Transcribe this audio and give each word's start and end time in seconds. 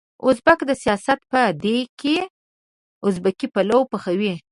ازبک 0.27 0.59
د 0.69 0.71
سياست 0.83 1.19
په 1.31 1.41
دېګ 1.63 1.87
کې 2.01 2.17
ازبکي 3.05 3.47
پلو 3.53 3.77
پخوي. 3.91 4.33